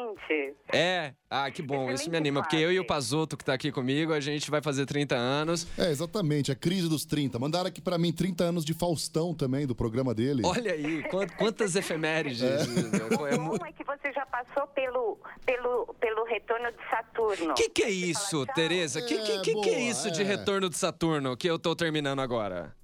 [0.00, 0.56] Excelente.
[0.72, 1.14] É?
[1.28, 2.88] Ah, que bom, isso me Excelente anima, porque eu e o fase.
[3.10, 5.66] Pazoto que tá aqui comigo, a gente vai fazer 30 anos.
[5.78, 7.38] É, exatamente, a crise dos 30.
[7.38, 10.42] Mandaram aqui pra mim 30 anos de Faustão também, do programa dele.
[10.44, 12.42] Olha aí, quant- quantas efemérides.
[12.42, 17.54] É O mu- bom é que você já passou pelo, pelo, pelo retorno de Saturno.
[17.54, 18.46] Que que é isso, fala.
[18.54, 19.00] Tereza?
[19.02, 20.24] Que, que, É, que, que é boa, isso de é.
[20.24, 22.74] retorno de Saturno que eu tô terminando agora?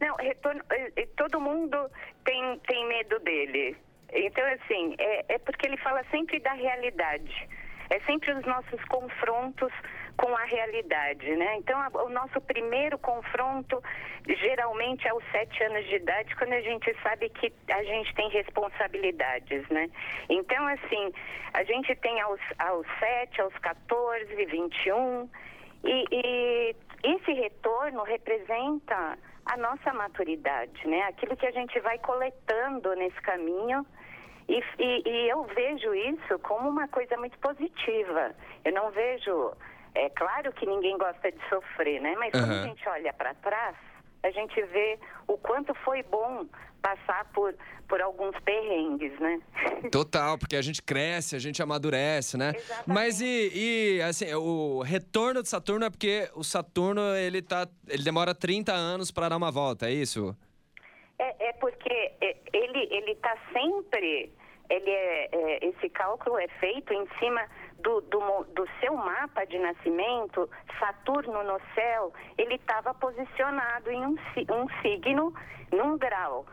[0.00, 1.76] Não, retorno, eh, eh, todo mundo
[2.24, 3.76] tem, tem medo dele.
[4.12, 7.48] Então, assim, é, é porque ele fala sempre da realidade.
[7.90, 9.72] É sempre os nossos confrontos
[10.16, 11.56] com a realidade, né?
[11.58, 13.80] Então, a- o nosso primeiro confronto
[14.26, 18.28] geralmente é aos sete anos de idade, quando a gente sabe que a gente tem
[18.30, 19.88] responsabilidades, né?
[20.28, 21.12] Então, assim,
[21.52, 25.28] a gente tem aos, aos sete, aos 14, 21,
[25.84, 31.02] e, e esse retorno representa a nossa maturidade, né?
[31.02, 33.86] Aquilo que a gente vai coletando nesse caminho.
[34.48, 38.32] E, e- e eu vejo isso como uma coisa muito positiva.
[38.64, 39.52] Eu não vejo.
[39.94, 42.14] É claro que ninguém gosta de sofrer, né?
[42.18, 42.62] Mas quando Aham.
[42.62, 43.74] a gente olha para trás,
[44.22, 46.46] a gente vê o quanto foi bom
[46.82, 47.54] passar por,
[47.88, 49.40] por alguns perrengues, né?
[49.90, 52.52] Total, porque a gente cresce, a gente amadurece, né?
[52.54, 52.88] Exatamente.
[52.88, 53.50] Mas e,
[53.96, 57.66] e, assim, o retorno de Saturno é porque o Saturno, ele tá.
[57.88, 60.36] Ele demora 30 anos pra dar uma volta, é isso?
[61.18, 64.30] É, é porque é, ele ele está sempre
[64.68, 67.40] ele é, é, esse cálculo é feito em cima
[67.78, 74.16] do, do, do seu mapa de nascimento Saturno no céu ele estava posicionado em um,
[74.50, 75.32] um signo
[75.72, 76.44] num grau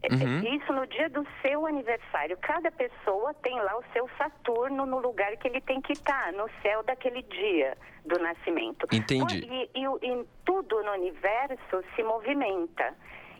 [0.00, 0.54] É, Uhum.
[0.56, 5.36] isso no dia do seu aniversário cada pessoa tem lá o seu Saturno no lugar
[5.36, 9.40] que ele tem que estar no céu daquele dia do nascimento Entendi.
[9.44, 12.94] e, e e tudo no universo se movimenta.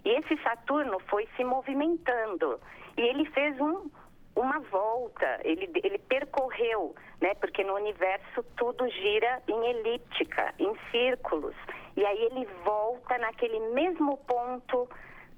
[0.04, 2.61] E esse Saturno foi se movimentando.
[2.96, 3.90] E ele fez um,
[4.34, 7.34] uma volta, ele, ele percorreu, né?
[7.34, 11.54] Porque no universo tudo gira em elíptica, em círculos.
[11.96, 14.88] E aí ele volta naquele mesmo ponto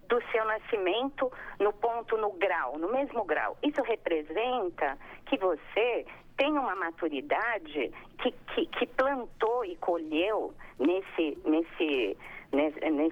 [0.08, 3.56] do seu nascimento, no ponto, no grau, no mesmo grau.
[3.62, 6.04] Isso representa que você
[6.36, 12.16] tem uma maturidade que, que, que plantou e colheu nesse, nesse,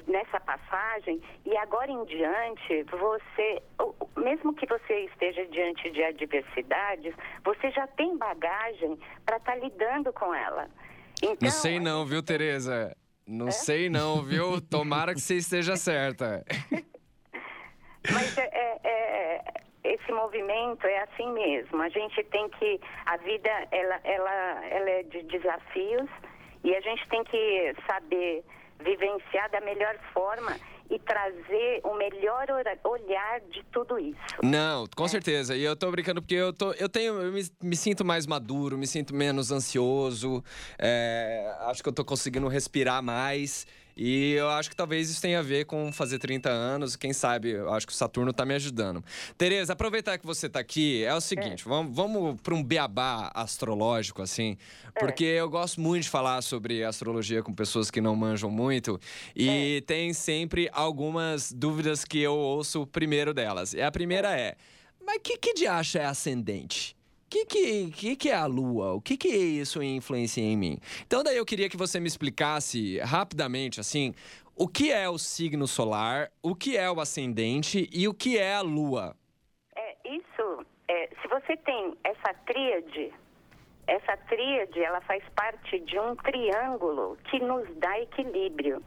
[0.06, 3.62] nessa passagem e agora em diante você,
[4.16, 10.12] mesmo que você esteja diante de adversidades, você já tem bagagem para estar tá lidando
[10.12, 10.68] com ela.
[11.22, 12.96] Então, não sei não, viu, Tereza?
[13.26, 13.50] Não é?
[13.50, 14.60] sei não, viu?
[14.60, 16.44] Tomara que você esteja certa.
[18.10, 19.44] Mas é, é, é,
[19.84, 21.82] esse movimento é assim mesmo.
[21.82, 26.08] A gente tem que a vida ela, ela, ela é de desafios
[26.64, 28.44] e a gente tem que saber
[28.80, 30.56] vivenciar da melhor forma
[30.90, 32.46] e trazer o melhor
[32.84, 34.18] olhar de tudo isso.
[34.42, 35.08] Não, com é.
[35.08, 35.54] certeza.
[35.54, 38.78] E eu tô brincando porque eu, tô, eu tenho, eu me, me sinto mais maduro,
[38.78, 40.42] me sinto menos ansioso.
[40.78, 43.66] É, acho que eu tô conseguindo respirar mais.
[44.00, 46.94] E eu acho que talvez isso tenha a ver com fazer 30 anos.
[46.94, 49.04] Quem sabe, eu acho que o Saturno tá me ajudando.
[49.36, 51.68] Tereza, aproveitar que você tá aqui, é o seguinte: é.
[51.68, 54.56] vamos, vamos para um beabá astrológico, assim.
[54.94, 55.00] É.
[55.00, 59.00] Porque eu gosto muito de falar sobre astrologia com pessoas que não manjam muito.
[59.34, 59.80] E é.
[59.80, 63.74] tem sempre algumas dúvidas que eu ouço primeiro delas.
[63.74, 64.54] E a primeira é:
[65.04, 66.97] mas que, que de acha é ascendente?
[67.30, 68.94] Que, que, que, que é a Lua?
[68.94, 70.78] O que, que isso influencia em mim?
[71.06, 74.14] Então, daí eu queria que você me explicasse rapidamente, assim,
[74.56, 78.54] o que é o signo solar, o que é o ascendente e o que é
[78.54, 79.14] a Lua.
[79.76, 83.12] É, isso, é, se você tem essa tríade,
[83.86, 88.82] essa tríade, ela faz parte de um triângulo que nos dá equilíbrio.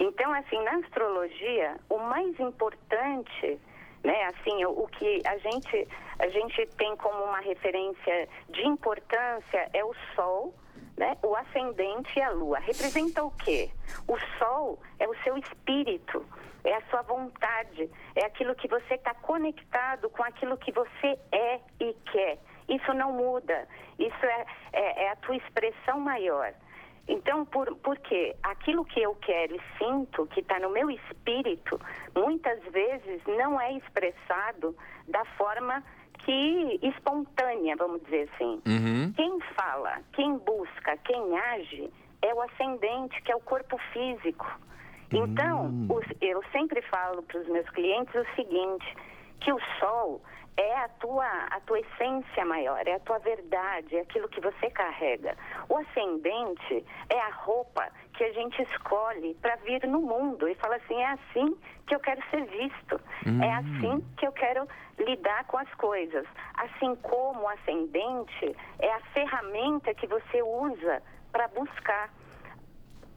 [0.00, 3.60] Então, assim, na astrologia, o mais importante
[4.04, 4.24] né?
[4.26, 5.88] Assim, o, o, que a gente,
[6.18, 10.54] a gente tem como uma referência de importância é o Sol,
[10.96, 11.16] né?
[11.22, 12.58] o ascendente e a Lua.
[12.58, 13.70] Representa o quê?
[14.06, 16.24] O Sol é o seu espírito,
[16.62, 21.60] é a sua vontade, é aquilo que você está conectado com aquilo que você é
[21.80, 22.38] e quer.
[22.68, 23.66] Isso não muda,
[23.98, 26.54] isso é, é, é a tua expressão maior.
[27.06, 31.78] Então, por, porque aquilo que eu quero e sinto, que está no meu espírito,
[32.14, 34.74] muitas vezes não é expressado
[35.06, 35.82] da forma
[36.18, 38.62] que espontânea, vamos dizer assim.
[38.66, 39.12] Uhum.
[39.14, 41.90] Quem fala, quem busca, quem age
[42.22, 44.46] é o ascendente, que é o corpo físico.
[45.12, 45.86] Então, uhum.
[45.90, 48.96] os, eu sempre falo para os meus clientes o seguinte,
[49.40, 50.22] que o sol
[50.56, 54.70] é a tua, a tua essência maior, é a tua verdade, é aquilo que você
[54.70, 55.36] carrega.
[55.68, 60.76] O ascendente é a roupa que a gente escolhe para vir no mundo e fala
[60.76, 63.42] assim: é assim que eu quero ser visto, hum.
[63.42, 66.26] é assim que eu quero lidar com as coisas.
[66.54, 72.10] Assim como o ascendente é a ferramenta que você usa para buscar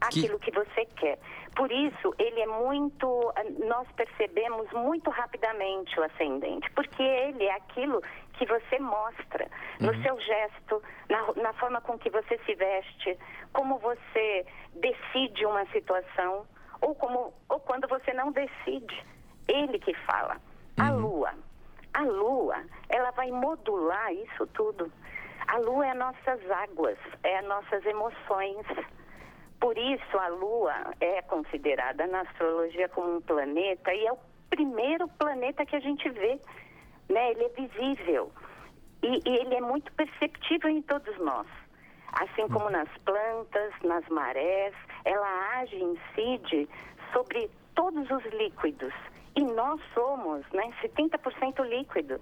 [0.02, 0.52] aquilo que...
[0.52, 1.20] que você quer.
[1.56, 3.34] Por isso, ele é muito.
[3.66, 8.02] Nós percebemos muito rapidamente o ascendente, porque ele é aquilo
[8.34, 10.04] que você mostra no uhum.
[10.04, 13.18] seu gesto, na, na forma com que você se veste,
[13.54, 16.46] como você decide uma situação,
[16.80, 19.04] ou, como, ou quando você não decide.
[19.48, 20.36] Ele que fala.
[20.78, 20.86] Uhum.
[20.86, 21.34] A lua.
[21.96, 24.92] A lua, ela vai modular isso tudo.
[25.48, 28.64] A lua é as nossas águas, é as nossas emoções
[29.60, 34.18] por isso, a Lua é considerada na astrologia como um planeta e é o
[34.50, 36.40] primeiro planeta que a gente vê.
[37.10, 37.32] Né?
[37.32, 38.32] Ele é visível
[39.02, 41.48] e, e ele é muito perceptível em todos nós.
[42.14, 44.74] Assim como nas plantas, nas marés,
[45.06, 46.70] ela age e incide
[47.12, 48.94] sobre todos os líquidos.
[49.36, 52.20] E nós somos né, 70% líquido.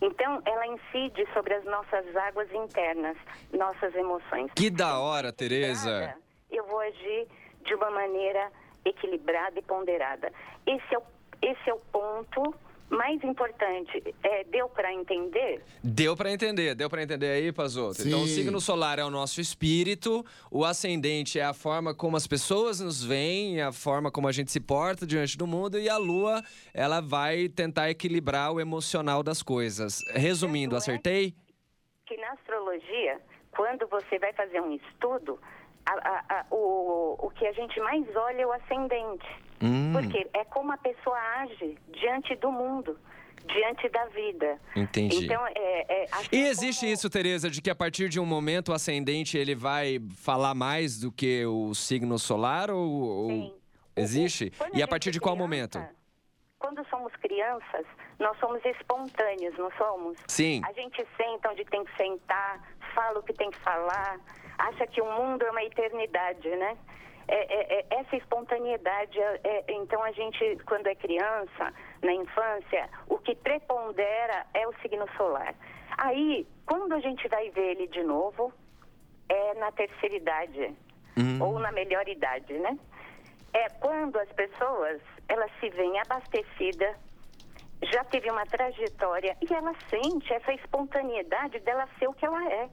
[0.00, 3.16] Então, ela incide sobre as nossas águas internas,
[3.52, 4.50] nossas emoções.
[4.54, 6.16] Que da hora, Tereza!
[6.50, 7.26] Eu vou agir
[7.64, 8.50] de uma maneira
[8.84, 10.32] equilibrada e ponderada.
[10.66, 11.02] Esse é o,
[11.42, 12.54] esse é o ponto
[12.88, 14.14] mais importante.
[14.22, 15.62] É, deu para entender?
[15.82, 18.06] Deu para entender, deu para entender aí, Pazoto.
[18.06, 22.26] Então, o signo solar é o nosso espírito, o ascendente é a forma como as
[22.26, 25.96] pessoas nos veem, a forma como a gente se porta diante do mundo, e a
[25.96, 30.00] lua, ela vai tentar equilibrar o emocional das coisas.
[30.14, 31.34] Resumindo, acertei?
[32.06, 35.40] Que na astrologia, quando você vai fazer um estudo,
[35.86, 39.26] a, a, a, o, o que a gente mais olha é o ascendente.
[39.62, 39.92] Hum.
[39.92, 42.98] Porque é como a pessoa age diante do mundo
[43.46, 44.58] diante da vida.
[44.74, 45.24] Entendi.
[45.24, 46.92] Então, é, é assim e existe como...
[46.92, 50.98] isso, Tereza, de que a partir de um momento o ascendente ele vai falar mais
[50.98, 53.54] do que o signo solar ou, Sim.
[53.96, 54.52] existe?
[54.74, 55.96] e a partir de qual criança, momento?
[56.58, 57.86] Quando somos crianças,
[58.18, 60.18] nós somos espontâneos, não somos?
[60.26, 60.60] Sim.
[60.64, 62.60] A gente senta onde tem que sentar,
[62.94, 64.18] fala o que tem que falar,
[64.58, 66.76] acha que o mundo é uma eternidade, né?
[67.28, 69.18] é, é, essa espontaneidade.
[69.20, 75.06] É, então, a gente, quando é criança, na infância, o que prepondera é o signo
[75.16, 75.54] solar.
[75.98, 78.52] Aí, quando a gente vai ver ele de novo,
[79.28, 80.76] é na terceira idade,
[81.16, 81.42] hum.
[81.42, 82.78] ou na melhor idade, né?
[83.52, 86.94] É quando as pessoas, elas se veem abastecidas,
[87.82, 92.68] já teve uma trajetória, e ela sente essa espontaneidade dela ser o que ela é.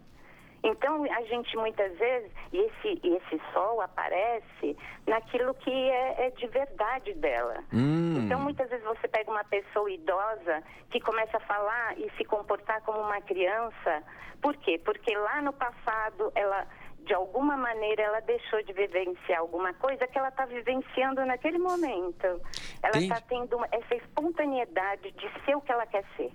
[0.63, 6.47] Então, a gente muitas vezes, e esse, esse sol aparece naquilo que é, é de
[6.47, 7.61] verdade dela.
[7.73, 8.23] Hum.
[8.23, 12.81] Então, muitas vezes você pega uma pessoa idosa que começa a falar e se comportar
[12.83, 14.03] como uma criança.
[14.41, 14.79] Por quê?
[14.83, 16.65] Porque lá no passado ela
[17.05, 22.41] de alguma maneira ela deixou de vivenciar alguma coisa que ela está vivenciando naquele momento.
[22.81, 26.31] Ela está tendo essa espontaneidade de ser o que ela quer ser.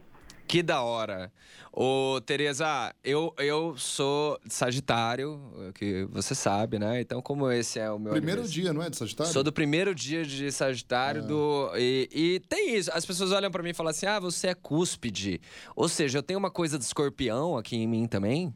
[0.48, 1.30] Que da hora.
[1.70, 5.38] Ô, Tereza, eu, eu sou Sagitário,
[5.74, 7.02] que você sabe, né?
[7.02, 8.12] Então, como esse é o meu.
[8.12, 8.88] Primeiro dia, não é?
[8.88, 9.30] De Sagitário?
[9.30, 11.22] Sou do primeiro dia de Sagitário.
[11.22, 11.24] É.
[11.26, 12.90] Do, e, e, tem isso.
[12.94, 15.40] As pessoas olham para mim e falam assim: ah, você é cúspide.
[15.76, 18.52] Ou seja, eu tenho uma coisa de escorpião aqui em mim também?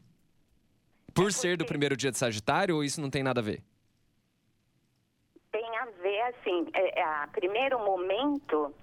[1.13, 3.63] Por é ser do primeiro dia de Sagitário, ou isso não tem nada a ver?
[5.51, 6.65] Tem a ver, assim.
[6.73, 8.73] É, é, a primeiro momento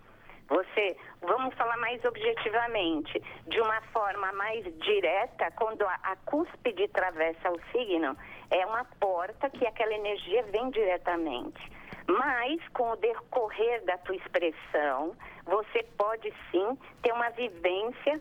[0.50, 7.50] você, vamos falar mais objetivamente, de uma forma mais direta, quando a, a cúspide atravessa
[7.50, 8.16] o signo,
[8.50, 11.70] é uma porta que aquela energia vem diretamente.
[12.08, 18.20] Mas, com o decorrer da tua expressão, você pode sim ter uma vivência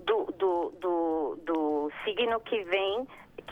[0.00, 3.06] do, do, do, do signo que vem,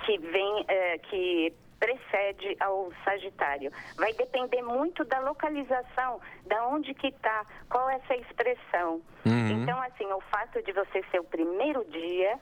[0.04, 3.72] que vem, é, que precede ao Sagitário.
[3.96, 9.00] Vai depender muito da localização, da onde que está, qual é essa expressão.
[9.24, 9.62] Uhum.
[9.62, 12.38] Então, assim, o fato de você ser o primeiro dia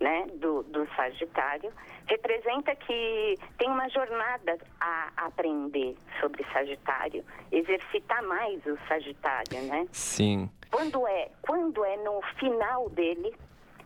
[0.00, 1.72] né, do, do Sagitário,
[2.06, 9.86] representa que tem uma jornada a aprender sobre Sagitário, exercitar mais o Sagitário, né?
[9.92, 10.50] Sim.
[10.70, 13.34] Quando é, quando é no final dele,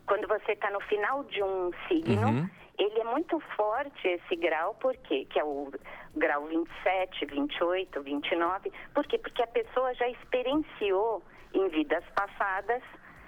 [0.07, 4.75] quando você está no final de um signo, uhum ele é muito forte esse grau,
[4.75, 5.27] por quê?
[5.29, 5.71] Que é o
[6.17, 8.73] grau 27, 28, 29.
[8.95, 9.19] Por quê?
[9.19, 12.83] Porque a pessoa já experienciou em vidas passadas,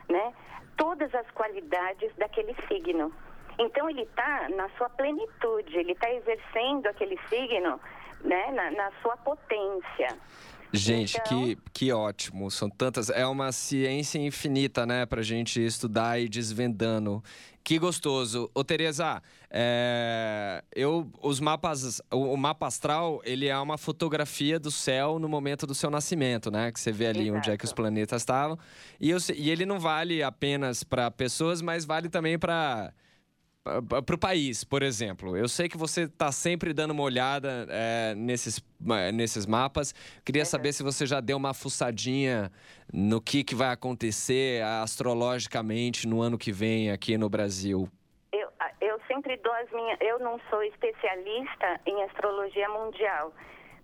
[0.09, 0.33] né,
[0.77, 3.13] todas as qualidades daquele signo.
[3.59, 7.79] Então ele está na sua plenitude, ele está exercendo aquele signo,
[8.23, 10.17] né, na, na sua potência.
[10.73, 11.45] Gente, então...
[11.45, 12.51] que, que ótimo.
[12.51, 13.11] São tantas.
[13.11, 17.23] É uma ciência infinita, né, pra gente estudar e desvendando.
[17.63, 18.51] Que gostoso.
[18.55, 19.23] Ô, Tereza,
[19.55, 25.29] é, eu, os mapas, o, o, mapa astral, ele é uma fotografia do céu no
[25.29, 26.73] momento do seu nascimento, né?
[26.73, 27.37] Que você vê ali Exato.
[27.37, 28.59] onde é que os planetas estavam.
[28.99, 32.95] E, eu, e ele não vale apenas para pessoas, mas vale também para
[34.05, 35.37] para o país, por exemplo.
[35.37, 38.61] Eu sei que você está sempre dando uma olhada é, nesses,
[39.15, 39.95] nesses mapas.
[40.25, 42.51] Queria saber se você já deu uma fuçadinha
[42.93, 47.89] no que, que vai acontecer astrologicamente no ano que vem aqui no Brasil.
[48.83, 49.97] Eu, sempre dou as minhas.
[50.01, 53.33] Eu não sou especialista em astrologia mundial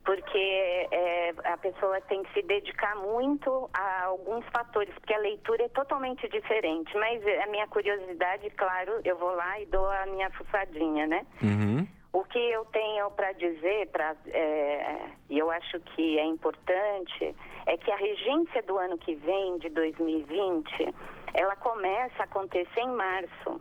[0.05, 5.65] porque é, a pessoa tem que se dedicar muito a alguns fatores, porque a leitura
[5.65, 6.97] é totalmente diferente.
[6.97, 11.27] Mas a minha curiosidade, claro, eu vou lá e dou a minha fuçadinha, né?
[11.43, 11.87] Uhum.
[12.11, 17.77] O que eu tenho para dizer, pra, é, e eu acho que é importante, é
[17.77, 20.95] que a regência do ano que vem, de 2020,
[21.35, 23.61] ela começa a acontecer em março.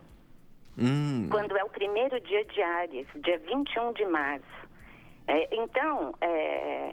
[0.78, 1.28] Hum.
[1.30, 4.68] Quando é o primeiro dia de Ares, dia 21 de março.
[5.26, 6.92] É, então, é,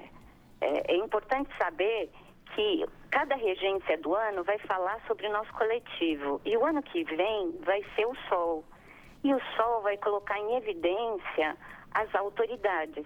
[0.62, 2.10] é, é importante saber
[2.56, 6.41] que cada regência do ano vai falar sobre o nosso coletivo.
[6.43, 8.65] E o ano que vem vai ser o Sol.
[9.24, 11.56] E o Sol vai colocar em evidência
[11.91, 13.06] as autoridades,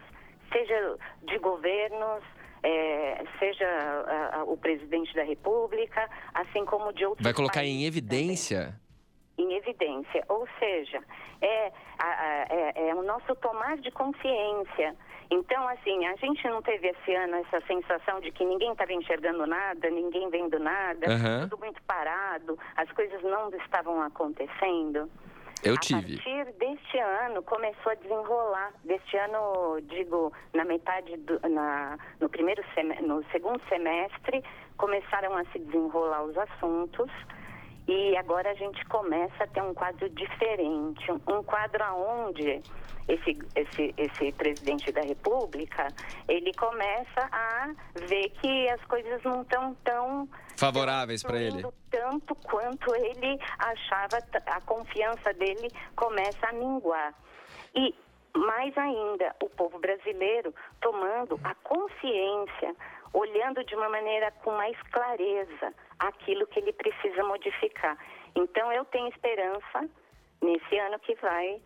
[0.51, 2.23] seja de governos,
[2.63, 7.85] é, seja a, a, o presidente da República, assim como de outros Vai colocar em
[7.85, 8.59] evidência?
[8.59, 8.88] Também
[9.41, 10.23] em evidência.
[10.27, 11.01] Ou seja,
[11.41, 14.95] é, a, é, é, o nosso tomar de consciência.
[15.31, 19.45] Então, assim, a gente não teve esse ano essa sensação de que ninguém estava enxergando
[19.45, 21.47] nada, ninguém vendo nada, uhum.
[21.47, 25.09] tudo muito parado, as coisas não estavam acontecendo.
[25.63, 26.15] Eu tive.
[26.15, 28.71] A partir deste ano começou a desenrolar.
[28.83, 32.63] Deste ano, digo, na metade do, na, no primeiro
[33.01, 34.43] no segundo semestre
[34.77, 37.11] começaram a se desenrolar os assuntos.
[37.89, 42.61] E agora a gente começa a ter um quadro diferente, um quadro onde
[43.07, 45.87] esse, esse, esse presidente da República,
[46.27, 47.73] ele começa a
[48.07, 51.65] ver que as coisas não estão tão favoráveis para ele.
[51.89, 57.15] Tanto quanto ele achava, a confiança dele começa a minguar.
[57.73, 57.95] E
[58.37, 62.75] mais ainda o povo brasileiro tomando a consciência,
[63.13, 67.97] olhando de uma maneira com mais clareza aquilo que ele precisa modificar.
[68.35, 69.89] Então eu tenho esperança
[70.41, 71.61] nesse ano que vai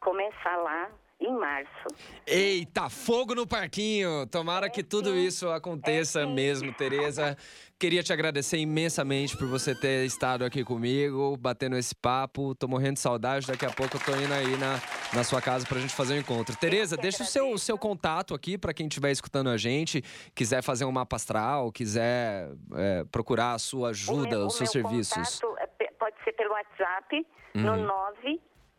[0.00, 0.90] começar lá
[1.24, 1.86] em março.
[2.26, 4.26] Eita, fogo no parquinho!
[4.26, 5.24] Tomara É que tudo sim.
[5.26, 7.36] isso aconteça É mesmo, Tereza.
[7.76, 12.54] Queria te agradecer imensamente por você ter estado aqui comigo, batendo esse papo.
[12.54, 13.46] Tô morrendo de saudade.
[13.48, 14.80] Daqui a pouco eu tô indo aí na,
[15.12, 16.56] na sua casa pra gente fazer um encontro.
[16.56, 20.02] Tereza, deixa o seu, o seu contato aqui pra quem estiver escutando a gente,
[20.34, 24.70] quiser fazer um mapa astral, quiser é, procurar a sua ajuda, o meu, os seus
[24.70, 25.40] serviços.
[25.40, 27.62] contato é pode ser pelo WhatsApp Uhum.
[27.62, 27.76] no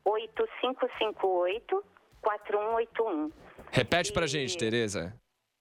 [0.06, 1.84] 98558
[2.26, 3.32] 4181.
[3.72, 5.14] Repete pra E- gente, Tereza.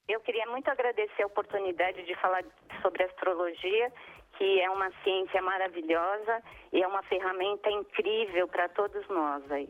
[0.07, 2.43] Eu queria muito agradecer a oportunidade de falar
[2.81, 3.91] sobre astrologia,
[4.37, 6.43] que é uma ciência maravilhosa
[6.73, 9.69] e é uma ferramenta incrível para todos nós aí.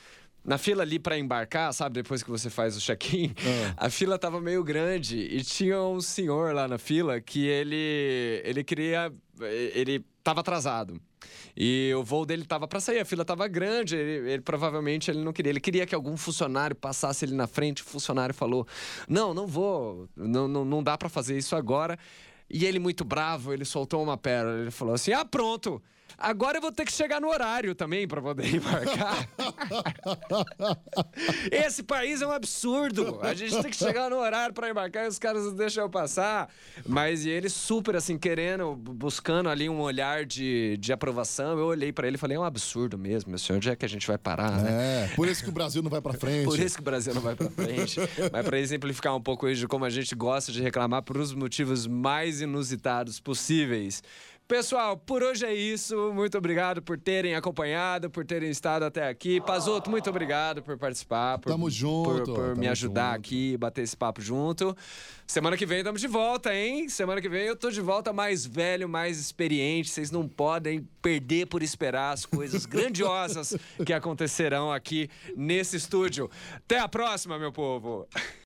[0.46, 3.34] na fila ali pra embarcar, sabe, depois que você faz o check-in,
[3.78, 3.86] Ah.
[3.88, 8.64] a fila tava meio grande e tinha um senhor lá na fila que ele ele
[8.64, 9.12] queria
[9.74, 11.00] ele tava atrasado.
[11.58, 15.24] E o voo dele tava pra sair, a fila tava grande, ele, ele provavelmente ele
[15.24, 18.68] não queria, ele queria que algum funcionário passasse ele na frente, o funcionário falou:
[19.08, 21.98] "Não, não vou, não, não, não dá pra fazer isso agora".
[22.50, 25.82] E ele muito bravo, ele soltou uma pérola, ele falou assim: "Ah, pronto.
[26.18, 29.28] Agora eu vou ter que chegar no horário também pra poder embarcar".
[31.52, 33.20] Esse país é um absurdo.
[33.22, 35.90] A gente tem que chegar no horário pra embarcar e os caras não deixam eu
[35.90, 36.50] passar.
[36.86, 41.58] Mas e ele super assim, querendo, bu- buscando ali um olhar de, de aprovação.
[41.60, 43.58] Eu olhei pra ele e falei: é um absurdo mesmo, meu senhor.
[43.58, 45.10] Onde é que a gente vai parar, né?
[45.12, 46.46] É, por isso que o Brasil não vai pra frente.
[46.56, 48.00] Por isso que o Brasil não vai pra frente.
[48.32, 51.34] Mas pra exemplificar um pouco isso de como a gente gosta de reclamar por os
[51.34, 54.04] motivos mais inusitados possíveis.
[54.48, 56.14] Pessoal, por hoje é isso.
[56.14, 59.42] Muito obrigado por terem acompanhado, por terem estado até aqui.
[59.42, 61.40] Pazoto, muito obrigado por participar.
[61.40, 63.20] Por, Tamo junto, Por, por me tamo ajudar junto.
[63.26, 64.78] aqui, bater esse papo junto.
[65.26, 66.88] Semana que vem estamos de volta, hein?
[66.88, 69.90] Semana que vem eu tô de volta mais velho, mais experiente.
[69.90, 76.30] Vocês não podem perder por esperar as coisas grandiosas que acontecerão aqui nesse estúdio.
[76.58, 78.08] Até a próxima, meu povo!